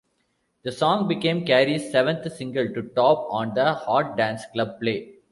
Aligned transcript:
The 0.63 0.71
song 0.71 1.07
became 1.07 1.45
Carey's 1.45 1.91
seventh 1.91 2.33
single 2.35 2.73
to 2.73 2.81
top 2.81 3.27
on 3.29 3.53
the 3.53 3.75
Hot 3.75 4.17
Dance 4.17 4.43
Club 4.51 4.79
Play. 4.79 5.19